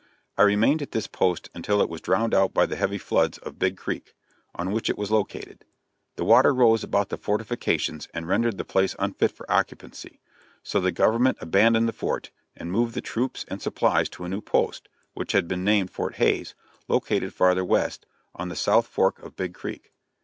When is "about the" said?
6.83-7.19